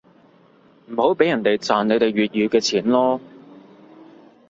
[0.87, 3.19] 唔好畀人哋賺你哋粵語嘅錢囉